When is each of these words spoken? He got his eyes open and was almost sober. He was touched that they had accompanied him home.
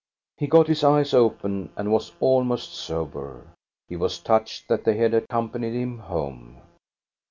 He 0.37 0.47
got 0.47 0.65
his 0.67 0.83
eyes 0.83 1.13
open 1.13 1.69
and 1.75 1.91
was 1.91 2.11
almost 2.19 2.73
sober. 2.73 3.51
He 3.87 3.95
was 3.97 4.17
touched 4.17 4.67
that 4.67 4.83
they 4.83 4.97
had 4.97 5.13
accompanied 5.13 5.75
him 5.79 5.99
home. 5.99 6.59